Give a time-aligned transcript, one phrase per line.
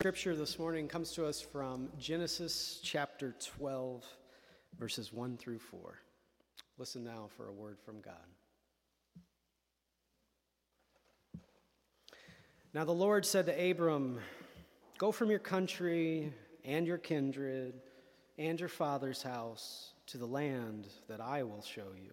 [0.00, 4.02] Scripture this morning comes to us from Genesis chapter 12,
[4.78, 5.98] verses 1 through 4.
[6.78, 8.14] Listen now for a word from God.
[12.72, 14.20] Now the Lord said to Abram,
[14.96, 16.32] Go from your country
[16.64, 17.74] and your kindred
[18.38, 22.12] and your father's house to the land that I will show you.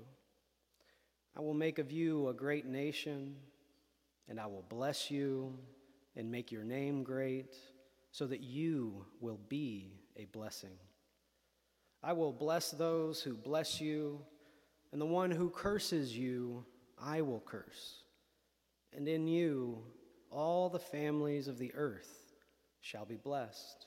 [1.38, 3.38] I will make of you a great nation,
[4.28, 5.58] and I will bless you
[6.18, 7.56] and make your name great,
[8.18, 10.72] so that you will be a blessing.
[12.02, 14.20] I will bless those who bless you,
[14.92, 16.66] and the one who curses you,
[17.00, 18.02] I will curse.
[18.92, 19.84] And in you,
[20.32, 22.34] all the families of the earth
[22.82, 23.86] shall be blessed.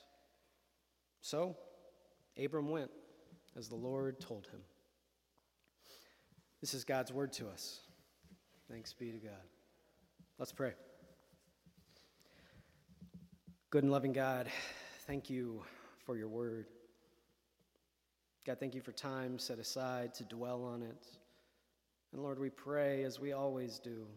[1.23, 1.57] So,
[2.41, 2.93] Abram went
[3.57, 4.60] as the Lord told him.
[6.60, 7.80] This is God's word to us.
[8.71, 9.49] Thanks be to God.
[10.38, 10.74] Let's pray.
[13.70, 14.48] Good and loving God,
[15.06, 15.62] thank you
[16.05, 16.66] for your word.
[18.45, 21.07] God, thank you for time set aside to dwell on it.
[22.13, 24.09] And Lord, we pray, as we always do,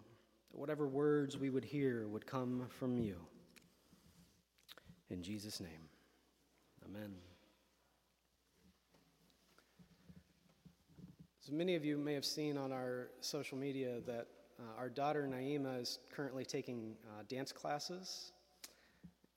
[0.50, 3.18] that whatever words we would hear would come from you.
[5.12, 5.88] In Jesus' name,
[6.84, 7.14] amen.
[11.42, 14.26] So many of you may have seen on our social media that
[14.60, 18.32] uh, our daughter Naima is currently taking uh, dance classes,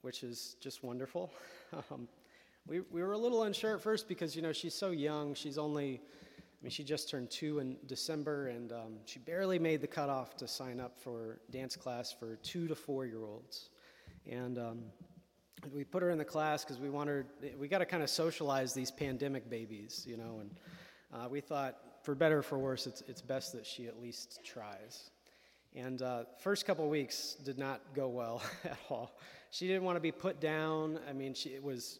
[0.03, 1.31] which is just wonderful.
[1.91, 2.09] um,
[2.67, 5.35] we, we were a little unsure at first because, you know, she's so young.
[5.35, 9.81] She's only, I mean, she just turned two in December, and um, she barely made
[9.81, 13.71] the cutoff to sign up for dance class for two to four year olds.
[14.29, 14.79] And um,
[15.73, 17.27] we put her in the class because we wanted,
[17.59, 20.51] we got to kind of socialize these pandemic babies, you know, and
[21.13, 24.41] uh, we thought, for better or for worse, it's, it's best that she at least
[24.45, 25.11] tries.
[25.75, 29.19] And uh, first couple weeks did not go well at all.
[29.57, 31.01] She didn't want to be put down.
[31.09, 31.99] I mean, she it was.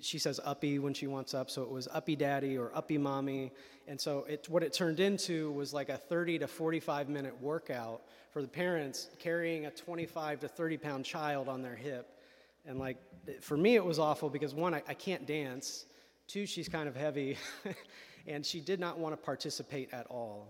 [0.00, 3.52] She says uppy when she wants up, so it was uppy daddy or uppy mommy.
[3.86, 8.02] And so it, what it turned into was like a 30 to 45 minute workout
[8.32, 12.18] for the parents carrying a 25 to 30 pound child on their hip.
[12.66, 12.96] And like,
[13.40, 15.84] for me, it was awful because one, I, I can't dance.
[16.26, 17.36] Two, she's kind of heavy.
[18.26, 20.48] and she did not want to participate at all.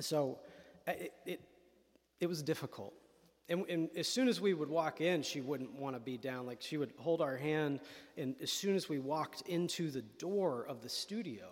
[0.00, 0.38] So
[0.88, 1.40] it, it,
[2.18, 2.94] it was difficult.
[3.48, 6.46] And, and, as soon as we would walk in, she wouldn't want to be down.
[6.46, 7.80] Like she would hold our hand,
[8.16, 11.46] and as soon as we walked into the door of the studio,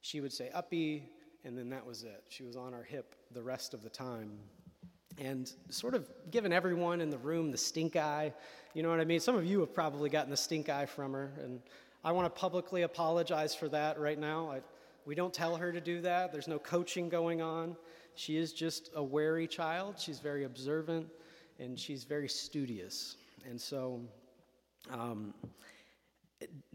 [0.00, 1.08] she would say, Uppy,
[1.44, 2.24] and then that was it.
[2.28, 4.30] She was on our hip the rest of the time.
[5.18, 8.32] And sort of giving everyone in the room the stink eye.
[8.74, 9.20] You know what I mean?
[9.20, 11.60] Some of you have probably gotten the stink eye from her, and
[12.02, 14.50] I want to publicly apologize for that right now.
[14.50, 14.60] I,
[15.04, 17.76] we don't tell her to do that, there's no coaching going on.
[18.14, 19.98] She is just a wary child.
[19.98, 21.08] She's very observant
[21.58, 23.16] and she's very studious.
[23.48, 24.00] And so,
[24.90, 25.34] um,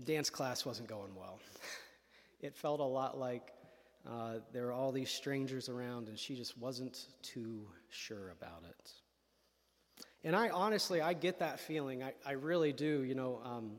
[0.05, 1.39] dance class wasn't going well.
[2.41, 3.51] it felt a lot like
[4.09, 8.91] uh, there were all these strangers around, and she just wasn't too sure about it.
[10.23, 12.03] And I honestly, I get that feeling.
[12.03, 13.03] I, I really do.
[13.03, 13.71] You know, um,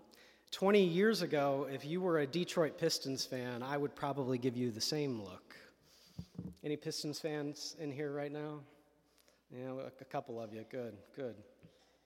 [0.51, 4.71] 20 years ago, if you were a Detroit Pistons fan, I would probably give you
[4.71, 5.48] the same look.
[6.63, 8.61] Any Pistons fans in here right now?
[9.51, 10.65] Yeah, a couple of you.
[10.71, 11.35] Good, good.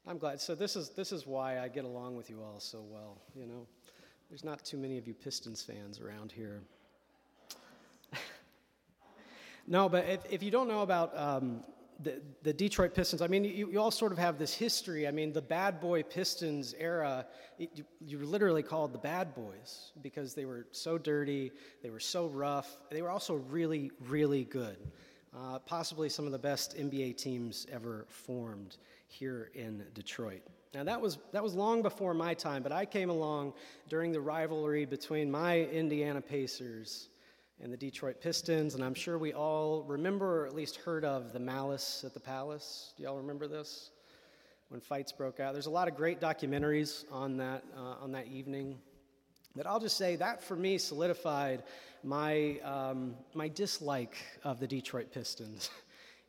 [0.06, 0.40] I'm glad.
[0.40, 3.20] So this is this is why I get along with you all so well.
[3.34, 3.66] You know,
[4.28, 6.62] there's not too many of you Pistons fans around here.
[9.66, 11.62] no, but if, if you don't know about um,
[12.02, 15.06] the, the Detroit Pistons, I mean, you, you, all sort of have this history.
[15.06, 17.26] I mean, the bad boy Pistons era,
[17.58, 21.52] it, you, you were literally called the bad boys because they were so dirty,
[21.82, 24.76] they were so rough, they were also really, really good.
[25.34, 28.76] Uh, possibly some of the best NBA teams ever formed
[29.06, 30.42] here in Detroit.
[30.74, 33.54] Now that was that was long before my time, but I came along
[33.88, 37.08] during the rivalry between my Indiana Pacers
[37.62, 41.32] and the Detroit Pistons, and I'm sure we all remember or at least heard of
[41.32, 42.92] the Malice at the Palace.
[42.96, 43.90] Do y'all remember this?
[44.68, 45.52] When fights broke out.
[45.52, 48.78] There's a lot of great documentaries on that, uh, on that evening.
[49.54, 51.62] But I'll just say that for me solidified
[52.02, 55.70] my, um, my dislike of the Detroit Pistons.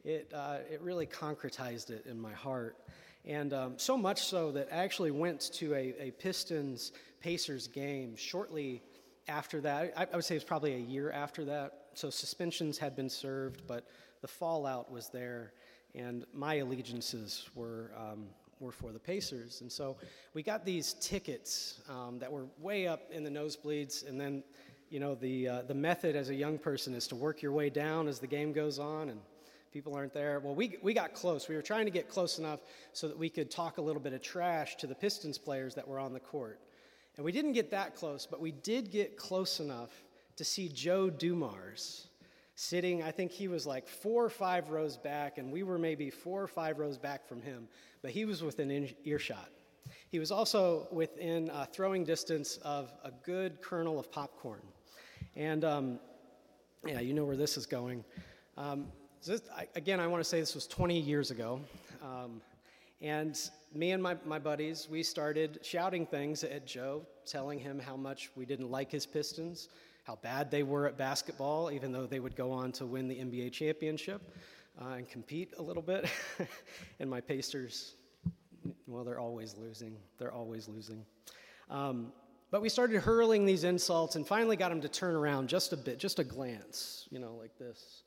[0.06, 2.76] It, uh, it really concretized it in my heart.
[3.24, 6.92] And um, so much so that I actually went to a, a Pistons
[7.22, 8.84] Pacers game shortly
[9.28, 11.88] after that, I, I would say it was probably a year after that.
[11.94, 13.88] So suspensions had been served, but
[14.22, 15.54] the fallout was there,
[15.96, 17.92] and my allegiances were.
[17.98, 18.28] Um,
[18.60, 19.60] were for the Pacers.
[19.60, 19.98] And so
[20.34, 24.08] we got these tickets um, that were way up in the nosebleeds.
[24.08, 24.42] And then,
[24.90, 27.70] you know, the, uh, the method as a young person is to work your way
[27.70, 29.20] down as the game goes on and
[29.74, 30.40] People aren't there.
[30.40, 31.50] Well, we, we got close.
[31.50, 32.60] We were trying to get close enough
[32.94, 35.88] so that we could talk a little bit of trash to the Pistons players that
[35.88, 36.60] were on the court.
[37.16, 39.92] And we didn't get that close, but we did get close enough
[40.36, 42.08] to see Joe Dumars
[42.56, 46.10] sitting, I think he was like four or five rows back, and we were maybe
[46.10, 47.68] four or five rows back from him,
[48.02, 49.50] but he was within earshot.
[50.10, 54.62] He was also within uh, throwing distance of a good kernel of popcorn.
[55.36, 56.00] And um,
[56.86, 58.04] yeah, you know where this is going.
[58.58, 58.88] Um,
[59.22, 61.60] so this, I, again, I want to say this was 20 years ago.
[62.04, 62.42] Um,
[63.04, 63.38] and
[63.76, 68.32] me and my, my buddies, we started shouting things at Joe, telling him how much
[68.38, 69.68] we didn't like his Pistons,
[70.06, 73.16] how bad they were at basketball, even though they would go on to win the
[73.16, 74.22] NBA championship
[74.82, 76.10] uh, and compete a little bit.
[77.02, 77.96] and my Pacers,
[78.88, 79.98] well, they're always losing.
[80.18, 81.06] They're always losing.
[81.70, 82.14] Um,
[82.52, 85.78] but we started hurling these insults and finally got him to turn around just a
[85.78, 88.04] bit, just a glance, you know, like this.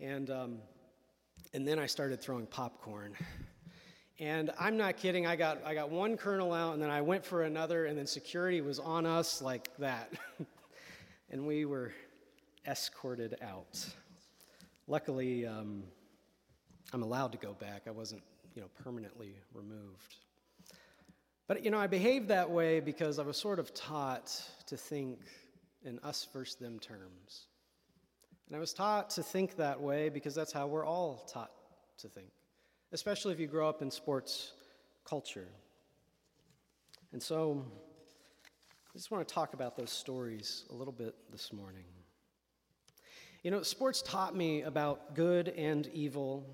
[0.00, 0.58] And, um,
[1.52, 3.14] and then I started throwing popcorn.
[4.22, 7.24] And I'm not kidding, I got, I got one kernel out and then I went
[7.24, 10.12] for another, and then security was on us like that.
[11.32, 11.90] and we were
[12.64, 13.84] escorted out.
[14.86, 15.82] Luckily, um,
[16.92, 17.82] I'm allowed to go back.
[17.88, 18.22] I wasn't,
[18.54, 20.14] you know, permanently removed.
[21.48, 25.18] But, you know, I behaved that way because I was sort of taught to think
[25.84, 27.46] in us versus them terms.
[28.46, 31.50] And I was taught to think that way because that's how we're all taught
[31.98, 32.30] to think,
[32.92, 34.52] especially if you grow up in sports
[35.04, 35.48] culture.
[37.12, 37.64] And so,
[38.94, 41.84] I just want to talk about those stories a little bit this morning.
[43.42, 46.46] You know, sports taught me about good and evil,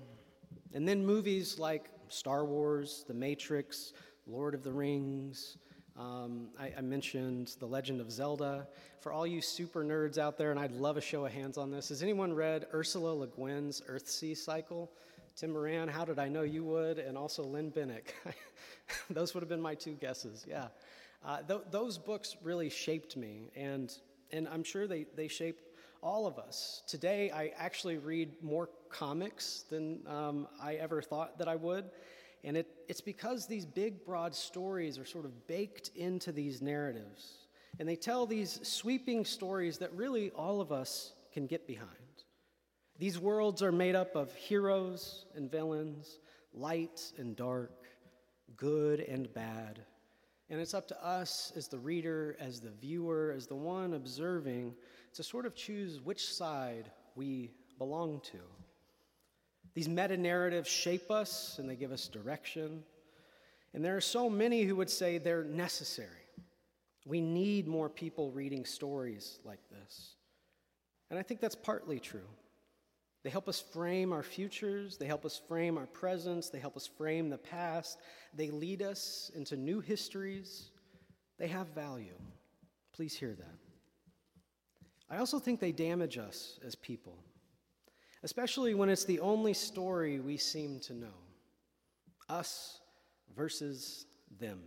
[0.73, 3.93] and then movies like Star Wars, The Matrix,
[4.25, 5.57] Lord of the Rings.
[5.97, 8.67] Um, I, I, mentioned The Legend of Zelda.
[9.01, 11.71] For all you super nerds out there, and I'd love a show of hands on
[11.71, 14.89] this, has anyone read Ursula Le Guin's Earthsea Cycle?
[15.39, 16.99] Tim Moran, how did I know you would?
[16.99, 18.07] And also Lynn Bennick.
[19.09, 20.67] Those would have been my two guesses, yeah.
[21.23, 23.93] Uh, th- those books really shaped me, and,
[24.33, 25.63] and I'm sure they, they shaped
[26.03, 26.83] all of us.
[26.87, 31.85] Today, I actually read more comics than um, I ever thought that I would.
[32.43, 37.47] And it, it's because these big, broad stories are sort of baked into these narratives.
[37.79, 41.87] And they tell these sweeping stories that really all of us can get behind.
[42.99, 46.19] These worlds are made up of heroes and villains,
[46.53, 47.85] light and dark,
[48.57, 49.79] good and bad,
[50.49, 54.73] and it's up to us as the reader, as the viewer, as the one observing,
[55.13, 58.39] to sort of choose which side we belong to.
[59.75, 62.83] These meta narratives shape us and they give us direction.
[63.75, 66.09] And there are so many who would say they're necessary.
[67.05, 70.15] We need more people reading stories like this.
[71.11, 72.27] And I think that's partly true.
[73.23, 76.87] They help us frame our futures, they help us frame our presence, they help us
[76.87, 77.99] frame the past,
[78.33, 80.71] they lead us into new histories.
[81.37, 82.17] They have value.
[82.93, 83.57] Please hear that.
[85.09, 87.17] I also think they damage us as people,
[88.23, 91.07] especially when it's the only story we seem to know
[92.27, 92.79] us
[93.35, 94.05] versus
[94.39, 94.59] them.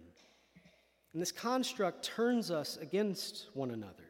[1.13, 4.09] And this construct turns us against one another.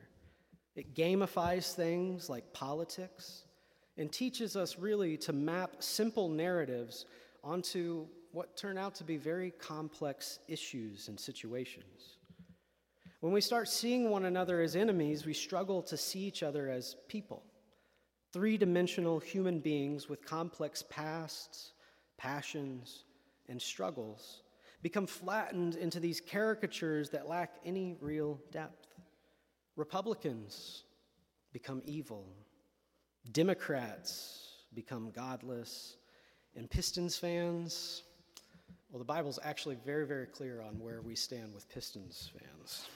[0.77, 3.45] It gamifies things like politics
[3.97, 7.07] and teaches us really to map simple narratives
[7.45, 12.17] onto what turn out to be very complex issues and situations.
[13.21, 16.97] When we start seeing one another as enemies, we struggle to see each other as
[17.09, 17.45] people
[18.33, 21.73] three dimensional human beings with complex pasts,
[22.17, 23.05] passions,
[23.49, 24.43] and struggles
[24.83, 28.87] become flattened into these caricatures that lack any real depth.
[29.77, 30.85] Republicans
[31.53, 32.27] become evil
[33.31, 35.97] Democrats become godless,
[36.57, 38.03] and Pistons fans,
[38.91, 42.89] well, the Bible's actually very, very clear on where we stand with Pistons fans.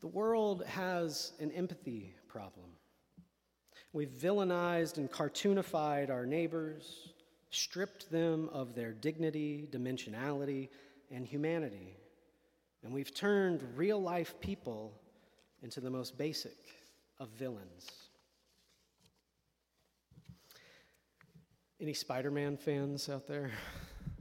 [0.00, 2.66] The world has an empathy problem.
[3.92, 7.12] We've villainized and cartoonified our neighbors,
[7.50, 10.68] stripped them of their dignity, dimensionality,
[11.10, 11.96] and humanity.
[12.82, 14.92] And we've turned real life people
[15.62, 16.56] into the most basic
[17.18, 17.90] of villains.
[21.80, 23.50] Any Spider Man fans out there?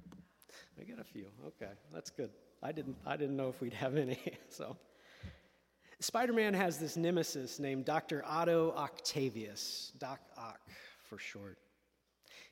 [0.80, 1.28] I got a few.
[1.48, 2.30] Okay, that's good.
[2.62, 4.20] I didn't, I didn't know if we'd have any.
[4.50, 4.78] So,
[6.00, 8.24] Spider Man has this nemesis named Dr.
[8.26, 10.60] Otto Octavius, Doc Ock
[11.04, 11.58] for short.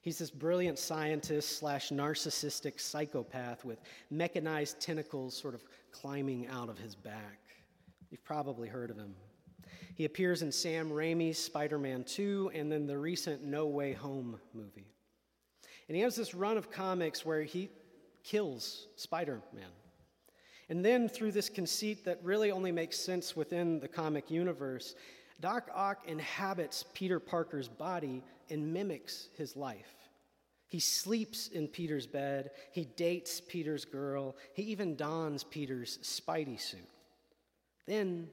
[0.01, 3.79] He's this brilliant scientist slash narcissistic psychopath with
[4.11, 7.39] mechanized tentacles sort of climbing out of his back.
[8.11, 9.15] You've probably heard of him.
[9.95, 14.39] He appears in Sam Raimi's Spider Man 2 and then the recent No Way Home
[14.53, 14.87] movie.
[15.87, 17.69] And he has this run of comics where he
[18.23, 19.69] kills Spider Man.
[20.69, 24.95] And then, through this conceit that really only makes sense within the comic universe,
[25.39, 29.93] Doc Ock inhabits Peter Parker's body and mimics his life.
[30.69, 36.89] He sleeps in Peter's bed, he dates Peter's girl, he even dons Peter's Spidey suit.
[37.85, 38.29] Then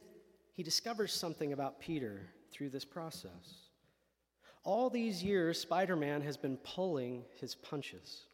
[0.61, 2.21] he discovers something about Peter
[2.53, 3.71] through this process.
[4.63, 8.25] All these years, Spider Man has been pulling his punches.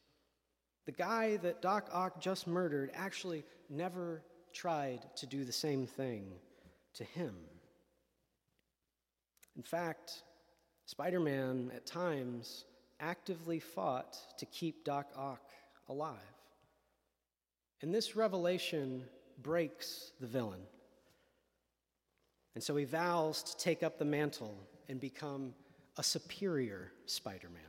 [0.86, 6.32] The guy that Doc Ock just murdered actually never tried to do the same thing
[6.94, 7.36] to him.
[9.54, 10.24] In fact,
[10.84, 12.64] Spider Man at times
[12.98, 15.48] actively fought to keep Doc Ock
[15.88, 16.16] alive.
[17.82, 19.04] And this revelation
[19.40, 20.62] breaks the villain.
[22.56, 24.56] And so he vows to take up the mantle
[24.88, 25.52] and become
[25.98, 27.62] a superior Spider Man.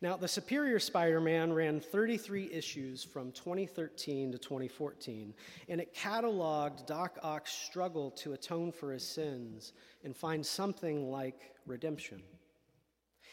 [0.00, 5.34] Now, the Superior Spider Man ran 33 issues from 2013 to 2014,
[5.68, 11.52] and it cataloged Doc Ock's struggle to atone for his sins and find something like
[11.66, 12.22] redemption.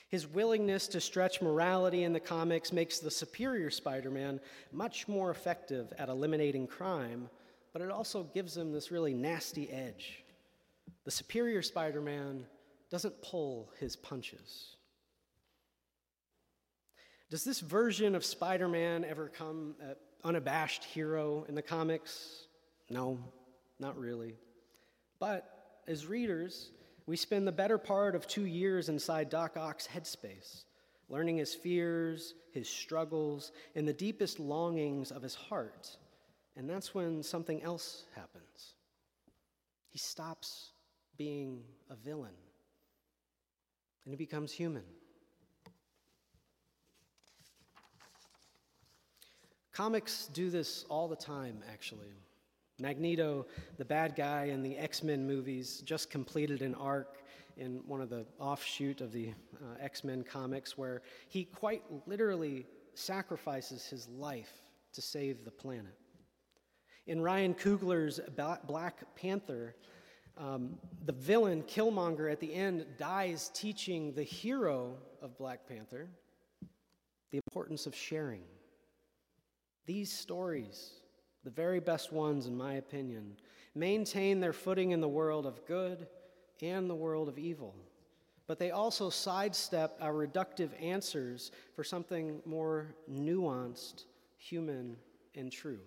[0.10, 4.42] His willingness to stretch morality in the comics makes the Superior Spider Man
[4.74, 7.30] much more effective at eliminating crime,
[7.74, 10.24] but it also gives him this really nasty edge.
[11.06, 12.46] The Superior Spider Man
[12.90, 14.76] doesn't pull his punches.
[17.30, 22.48] Does this version of Spider Man ever come an unabashed hero in the comics?
[22.90, 23.20] No,
[23.80, 24.36] not really.
[25.20, 26.72] But as readers,
[27.06, 30.64] we spend the better part of two years inside Doc Ock's headspace,
[31.08, 35.98] learning his fears, his struggles, and the deepest longings of his heart.
[36.60, 38.74] And that's when something else happens.
[39.88, 40.72] He stops
[41.16, 42.36] being a villain
[44.04, 44.84] and he becomes human.
[49.72, 52.12] Comics do this all the time, actually.
[52.78, 53.46] Magneto,
[53.78, 57.20] the bad guy in the X Men movies, just completed an arc
[57.56, 62.66] in one of the offshoot of the uh, X Men comics where he quite literally
[62.96, 64.52] sacrifices his life
[64.92, 65.96] to save the planet.
[67.10, 68.20] In Ryan Coogler's
[68.68, 69.76] Black Panther,
[70.38, 76.08] um, the villain, Killmonger, at the end dies teaching the hero of Black Panther
[77.32, 78.44] the importance of sharing.
[79.88, 80.92] These stories,
[81.44, 83.38] the very best ones in my opinion,
[83.74, 86.06] maintain their footing in the world of good
[86.62, 87.74] and the world of evil.
[88.46, 94.04] But they also sidestep our reductive answers for something more nuanced,
[94.38, 94.96] human,
[95.34, 95.80] and true.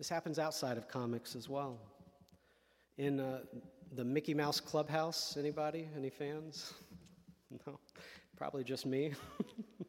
[0.00, 1.78] This happens outside of comics as well.
[2.96, 3.40] In uh,
[3.92, 5.90] the Mickey Mouse Clubhouse, anybody?
[5.94, 6.72] Any fans?
[7.66, 7.78] no,
[8.34, 9.12] probably just me.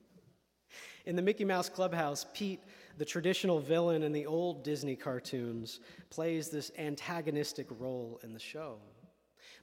[1.06, 2.60] In the Mickey Mouse Clubhouse, Pete,
[2.98, 8.80] the traditional villain in the old Disney cartoons, plays this antagonistic role in the show.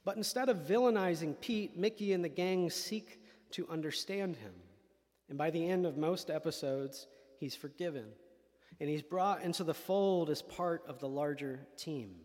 [0.03, 4.53] But instead of villainizing Pete, Mickey and the gang seek to understand him.
[5.29, 7.05] And by the end of most episodes,
[7.39, 8.05] he's forgiven.
[8.79, 12.15] And he's brought into the fold as part of the larger team.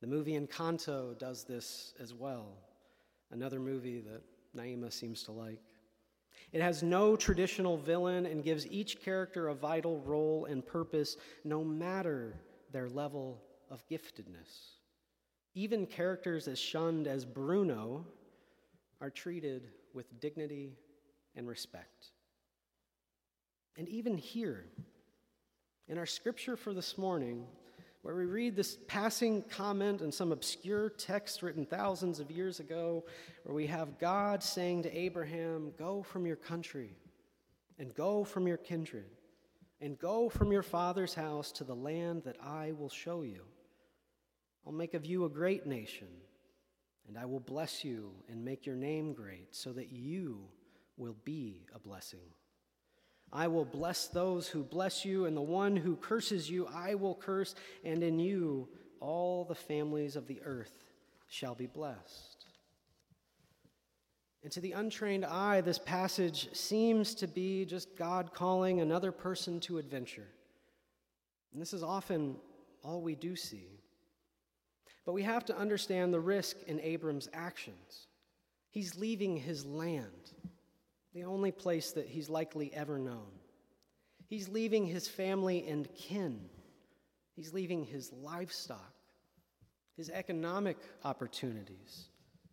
[0.00, 2.56] The movie Encanto does this as well,
[3.30, 4.22] another movie that
[4.56, 5.62] Naima seems to like.
[6.50, 11.62] It has no traditional villain and gives each character a vital role and purpose, no
[11.62, 12.40] matter
[12.72, 13.40] their level
[13.70, 14.78] of giftedness.
[15.54, 18.04] Even characters as shunned as Bruno
[19.00, 20.76] are treated with dignity
[21.36, 22.12] and respect.
[23.76, 24.66] And even here,
[25.88, 27.44] in our scripture for this morning,
[28.02, 33.04] where we read this passing comment in some obscure text written thousands of years ago,
[33.44, 36.96] where we have God saying to Abraham, Go from your country,
[37.78, 39.10] and go from your kindred,
[39.80, 43.42] and go from your father's house to the land that I will show you.
[44.66, 46.08] I'll make of you a great nation,
[47.08, 50.48] and I will bless you and make your name great, so that you
[50.96, 52.20] will be a blessing.
[53.32, 57.14] I will bless those who bless you, and the one who curses you I will
[57.14, 58.68] curse, and in you
[59.00, 60.84] all the families of the earth
[61.28, 62.46] shall be blessed.
[64.42, 69.60] And to the untrained eye, this passage seems to be just God calling another person
[69.60, 70.28] to adventure.
[71.52, 72.36] And this is often
[72.82, 73.80] all we do see.
[75.06, 78.08] But we have to understand the risk in Abram's actions.
[78.70, 80.32] He's leaving his land
[81.14, 83.26] the only place that he's likely ever known.
[84.26, 86.40] He's leaving his family and kin,
[87.34, 88.94] he's leaving his livestock,
[89.96, 92.08] his economic opportunities,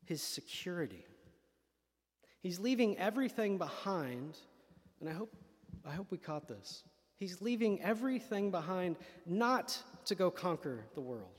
[0.05, 1.05] his security.
[2.41, 4.37] He's leaving everything behind,
[4.99, 5.33] and I hope,
[5.85, 6.83] I hope we caught this.
[7.17, 11.38] He's leaving everything behind not to go conquer the world,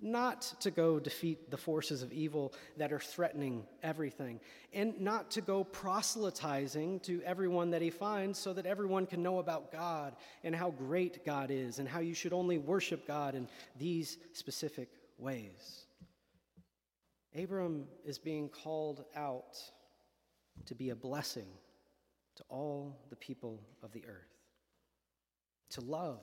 [0.00, 4.40] not to go defeat the forces of evil that are threatening everything,
[4.72, 9.38] and not to go proselytizing to everyone that he finds so that everyone can know
[9.38, 10.14] about God
[10.44, 14.88] and how great God is and how you should only worship God in these specific
[15.18, 15.86] ways.
[17.36, 19.58] Abram is being called out
[20.66, 21.48] to be a blessing
[22.36, 24.36] to all the people of the earth,
[25.70, 26.20] to love,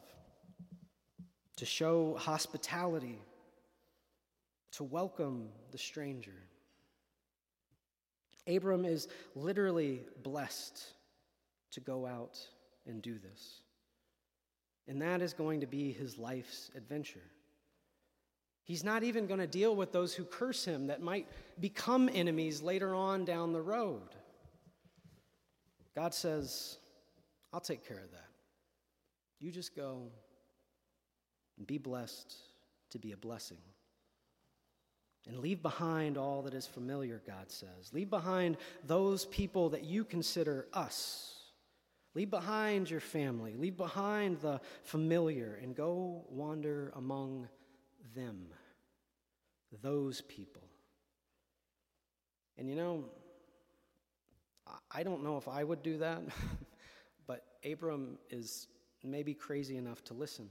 [1.57, 3.19] to show hospitality,
[4.75, 6.35] to welcome the stranger.
[8.47, 10.83] Abram is literally blessed
[11.71, 12.37] to go out
[12.85, 13.61] and do this.
[14.87, 17.23] And that is going to be his life's adventure.
[18.63, 21.27] He's not even going to deal with those who curse him that might
[21.59, 24.09] become enemies later on down the road.
[25.95, 26.77] God says,
[27.53, 28.29] I'll take care of that.
[29.39, 30.09] You just go
[31.57, 32.35] and be blessed
[32.89, 33.57] to be a blessing.
[35.27, 37.91] And leave behind all that is familiar, God says.
[37.91, 41.35] Leave behind those people that you consider us.
[42.13, 43.55] Leave behind your family.
[43.55, 47.47] Leave behind the familiar and go wander among
[48.15, 48.45] them,
[49.81, 50.63] those people.
[52.57, 53.05] And you know,
[54.91, 56.21] I don't know if I would do that,
[57.27, 58.67] but Abram is
[59.03, 60.49] maybe crazy enough to listen.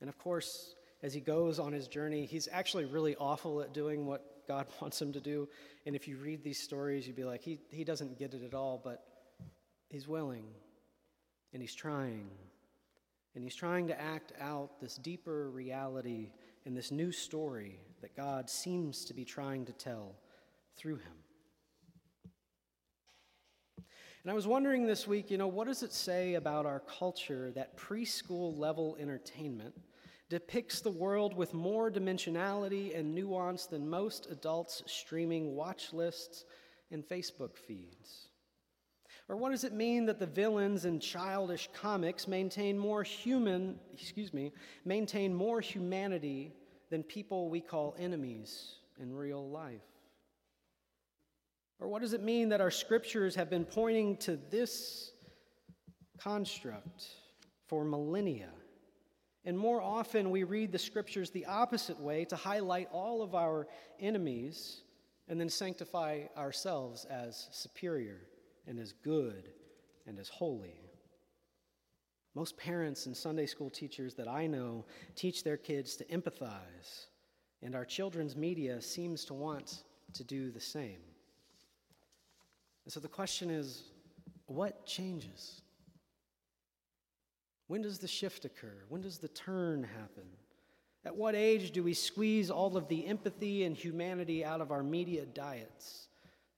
[0.00, 4.06] And of course, as he goes on his journey, he's actually really awful at doing
[4.06, 5.48] what God wants him to do.
[5.86, 8.54] And if you read these stories, you'd be like, he, he doesn't get it at
[8.54, 9.04] all, but
[9.88, 10.46] he's willing
[11.52, 12.30] and he's trying.
[13.34, 16.32] And he's trying to act out this deeper reality
[16.64, 20.16] in this new story that God seems to be trying to tell
[20.76, 21.12] through him.
[24.22, 27.50] And I was wondering this week, you know, what does it say about our culture
[27.56, 29.74] that preschool level entertainment
[30.32, 36.46] depicts the world with more dimensionality and nuance than most adults' streaming watch lists
[36.90, 38.28] and Facebook feeds?
[39.28, 44.32] Or what does it mean that the villains in childish comics maintain more human, excuse
[44.32, 44.52] me,
[44.86, 46.54] maintain more humanity
[46.88, 49.82] than people we call enemies in real life?
[51.78, 55.12] Or what does it mean that our scriptures have been pointing to this
[56.18, 57.04] construct
[57.68, 58.48] for millennia?
[59.44, 63.66] And more often we read the scriptures the opposite way to highlight all of our
[63.98, 64.82] enemies
[65.28, 68.20] and then sanctify ourselves as superior
[68.66, 69.50] and as good
[70.06, 70.80] and as holy.
[72.34, 77.06] Most parents and Sunday school teachers that I know teach their kids to empathize,
[77.62, 81.00] and our children's media seems to want to do the same.
[82.84, 83.82] And so the question is
[84.46, 85.62] what changes?
[87.72, 88.84] When does the shift occur?
[88.90, 90.24] When does the turn happen?
[91.06, 94.82] At what age do we squeeze all of the empathy and humanity out of our
[94.82, 96.08] media diets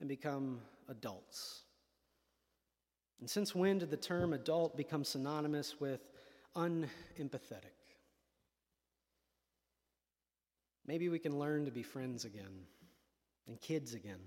[0.00, 1.60] and become adults?
[3.20, 6.00] And since when did the term adult become synonymous with
[6.56, 7.78] unempathetic?
[10.84, 12.66] Maybe we can learn to be friends again
[13.46, 14.18] and kids again,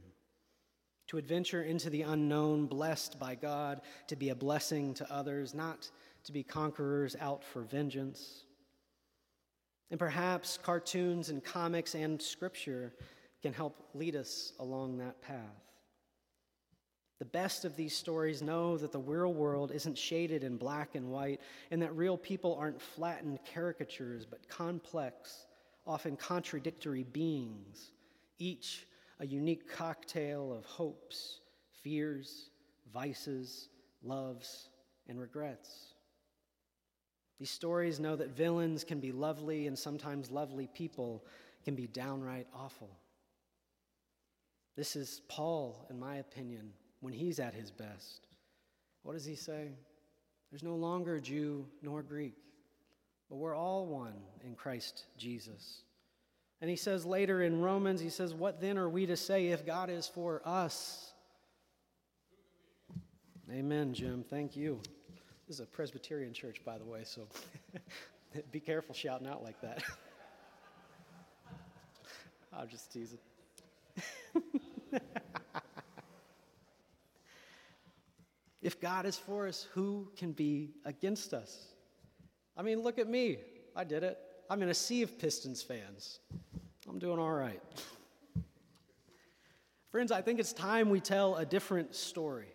[1.08, 5.92] to adventure into the unknown, blessed by God, to be a blessing to others, not
[6.24, 8.44] to be conquerors out for vengeance.
[9.90, 12.94] And perhaps cartoons and comics and scripture
[13.42, 15.68] can help lead us along that path.
[17.20, 21.10] The best of these stories know that the real world isn't shaded in black and
[21.10, 25.48] white, and that real people aren't flattened caricatures, but complex,
[25.88, 27.92] often contradictory beings,
[28.38, 28.86] each
[29.20, 31.40] a unique cocktail of hopes,
[31.82, 32.52] fears,
[32.94, 33.70] vices,
[34.04, 34.70] loves,
[35.08, 35.96] and regrets.
[37.40, 41.24] These stories know that villains can be lovely, and sometimes lovely people
[41.64, 42.90] can be downright awful.
[44.76, 46.72] This is Paul, in my opinion,
[47.02, 48.28] when he's at his best.
[49.04, 49.70] What does he say?
[50.52, 52.36] There's no longer Jew nor Greek,
[53.30, 55.82] but we're all one in Christ Jesus.
[56.62, 59.66] And he says later in Romans, he says, What then are we to say if
[59.66, 61.12] God is for us?
[63.52, 64.26] Amen, Jim.
[64.28, 64.82] Thank you.
[65.48, 67.28] This is a Presbyterian church, by the way, so
[68.52, 69.84] be careful shouting out like that.
[72.54, 73.20] I'm just teasing.
[78.68, 81.68] If God is for us, who can be against us?
[82.58, 83.38] I mean, look at me.
[83.74, 84.18] I did it.
[84.50, 86.20] I'm in a sea of Pistons fans.
[86.86, 87.62] I'm doing all right.
[89.90, 92.48] Friends, I think it's time we tell a different story.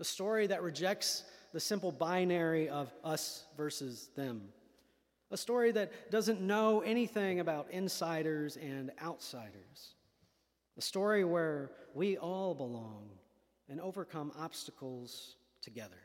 [0.00, 4.48] A story that rejects the simple binary of us versus them.
[5.30, 9.94] A story that doesn't know anything about insiders and outsiders.
[10.76, 13.10] A story where we all belong
[13.68, 15.96] and overcome obstacles together.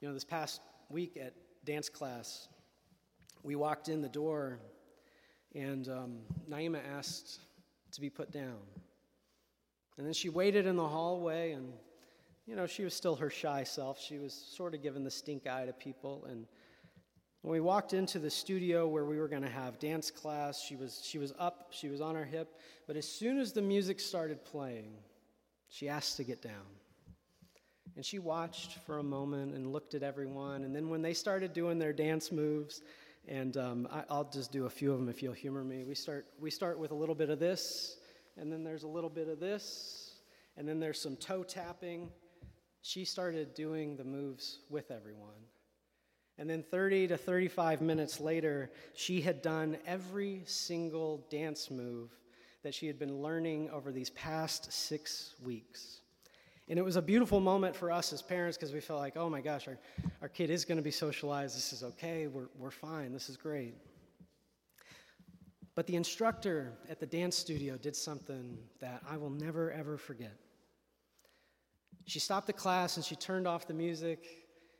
[0.00, 1.34] You know, this past week at
[1.64, 2.48] dance class,
[3.42, 4.60] we walked in the door
[5.54, 7.40] and um, Naima asked
[7.92, 8.58] to be put down.
[9.96, 11.72] And then she waited in the hallway, and,
[12.48, 14.00] you know, she was still her shy self.
[14.00, 16.26] She was sort of giving the stink eye to people.
[16.30, 16.46] And
[17.42, 20.74] when we walked into the studio where we were going to have dance class, she
[20.74, 22.58] was, she was up, she was on her hip.
[22.86, 24.94] But as soon as the music started playing,
[25.68, 26.54] she asked to get down.
[27.96, 30.64] And she watched for a moment and looked at everyone.
[30.64, 32.80] And then when they started doing their dance moves,
[33.26, 35.84] and um, I, will just do a few of them if you'll humor me.
[35.84, 37.98] We start, we start with a little bit of this,
[38.38, 40.12] and then there's a little bit of this,
[40.56, 42.08] and then there's some toe tapping.
[42.88, 45.44] She started doing the moves with everyone.
[46.38, 52.10] And then 30 to 35 minutes later, she had done every single dance move
[52.62, 56.00] that she had been learning over these past six weeks.
[56.70, 59.28] And it was a beautiful moment for us as parents because we felt like, oh
[59.28, 59.76] my gosh, our,
[60.22, 61.58] our kid is going to be socialized.
[61.58, 62.26] This is okay.
[62.26, 63.12] We're, we're fine.
[63.12, 63.74] This is great.
[65.74, 70.38] But the instructor at the dance studio did something that I will never, ever forget.
[72.08, 74.24] She stopped the class and she turned off the music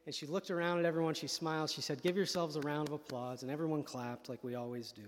[0.07, 1.13] and she looked around at everyone.
[1.13, 1.69] She smiled.
[1.69, 3.43] She said, Give yourselves a round of applause.
[3.43, 5.03] And everyone clapped like we always do.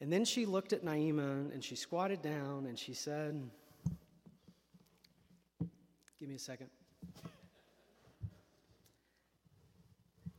[0.00, 3.40] And then she looked at Naima and she squatted down and she said,
[6.18, 6.70] Give me a second.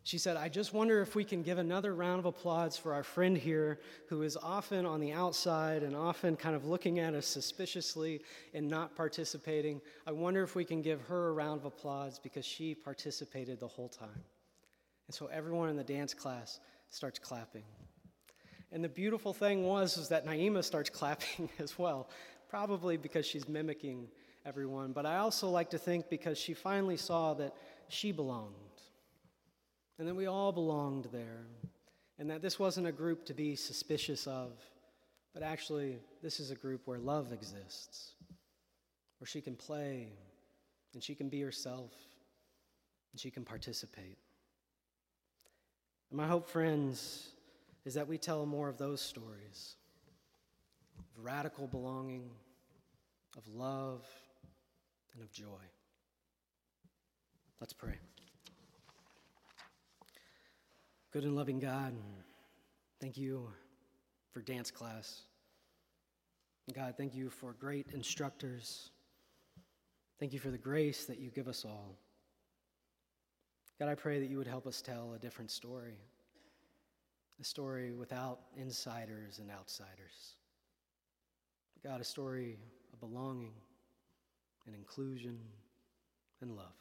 [0.05, 3.03] She said, I just wonder if we can give another round of applause for our
[3.03, 7.25] friend here who is often on the outside and often kind of looking at us
[7.25, 8.21] suspiciously
[8.53, 9.79] and not participating.
[10.05, 13.67] I wonder if we can give her a round of applause because she participated the
[13.67, 14.23] whole time.
[15.07, 17.63] And so everyone in the dance class starts clapping.
[18.73, 22.09] And the beautiful thing was is that Naima starts clapping as well,
[22.49, 24.09] probably because she's mimicking
[24.45, 27.55] everyone, but I also like to think because she finally saw that
[27.87, 28.62] she belonged
[30.03, 31.45] and that we all belonged there,
[32.19, 34.51] and that this wasn't a group to be suspicious of,
[35.33, 38.11] but actually, this is a group where love exists,
[39.19, 40.09] where she can play
[40.93, 41.93] and she can be herself
[43.13, 44.17] and she can participate.
[46.09, 47.29] And my hope, friends,
[47.85, 49.77] is that we tell more of those stories
[50.99, 52.29] of radical belonging,
[53.37, 54.05] of love
[55.13, 55.63] and of joy.
[57.61, 57.95] Let's pray.
[61.13, 61.93] Good and loving God,
[62.99, 63.47] thank you
[64.31, 65.21] for dance class.
[66.73, 68.89] God, thank you for great instructors.
[70.19, 71.95] Thank you for the grace that you give us all.
[73.79, 75.99] God, I pray that you would help us tell a different story,
[77.39, 80.37] a story without insiders and outsiders.
[81.83, 82.57] God, a story
[82.91, 83.53] of belonging
[84.65, 85.37] and inclusion
[86.41, 86.73] and love.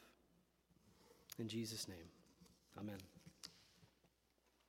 [1.37, 2.09] In Jesus' name,
[2.79, 2.97] amen.